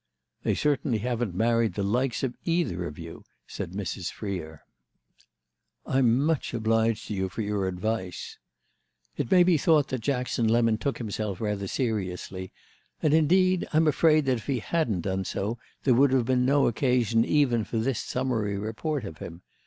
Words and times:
"They 0.41 0.55
certainly 0.55 0.97
haven't 0.97 1.35
married 1.35 1.75
the 1.75 1.83
'likes' 1.83 2.23
of 2.23 2.33
either 2.43 2.85
of 2.87 2.97
you!" 2.97 3.23
said 3.45 3.73
Mrs. 3.73 4.11
Freer. 4.11 4.63
"I'm 5.85 6.25
much 6.25 6.55
obliged 6.55 7.05
to 7.09 7.13
you 7.13 7.29
for 7.29 7.43
your 7.43 7.67
advice." 7.67 8.39
It 9.17 9.29
may 9.29 9.43
be 9.43 9.59
thought 9.59 9.89
that 9.89 10.01
Jackson 10.01 10.47
Lemon 10.47 10.79
took 10.79 10.97
himself 10.97 11.39
rather 11.39 11.67
seriously, 11.67 12.51
and 13.03 13.13
indeed 13.13 13.67
I'm 13.73 13.87
afraid 13.87 14.25
that 14.25 14.37
if 14.37 14.47
he 14.47 14.57
hadn't 14.57 15.01
done 15.01 15.23
so 15.23 15.59
there 15.83 15.93
would 15.93 16.13
have 16.13 16.25
been 16.25 16.45
no 16.47 16.65
occasion 16.65 17.23
even 17.23 17.63
for 17.63 17.77
this 17.77 17.99
summary 17.99 18.57
report 18.57 19.03
of 19.05 19.19
him. 19.19 19.43